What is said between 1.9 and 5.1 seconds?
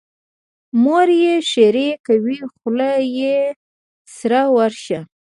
کوي: خوله دې سره ورشه.